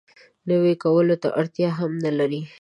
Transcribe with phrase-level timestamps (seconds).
[0.49, 2.41] نوي کولو ته اړتیا هم نه لري.